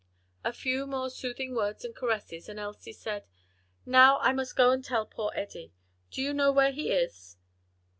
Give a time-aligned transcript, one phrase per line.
[0.43, 3.23] A few more soothing words and caresses and Elsie said,
[3.85, 5.75] "Now I must go and tell poor Eddie.
[6.09, 7.37] Do you know where he is?"